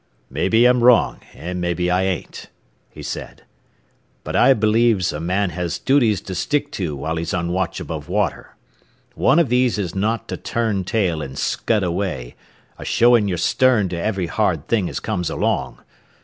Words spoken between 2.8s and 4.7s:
he said. "But I